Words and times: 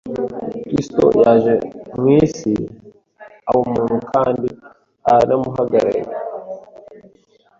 Kristo 0.67 1.03
yaje 1.21 1.53
mu 1.99 2.07
isi, 2.23 2.53
aba 3.49 3.59
umuntu 3.67 3.95
kandi 4.11 4.47
aranamuhagararira 5.09 6.11